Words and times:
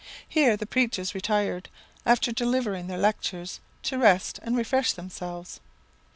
Here 0.27 0.57
the 0.57 0.65
preachers 0.65 1.13
retired, 1.13 1.69
after 2.07 2.31
delivering 2.31 2.87
their 2.87 2.97
lectures, 2.97 3.59
to 3.83 3.99
rest 3.99 4.39
and 4.41 4.57
refresh 4.57 4.93
themselves. 4.93 5.59